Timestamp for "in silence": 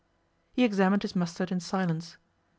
1.51-2.17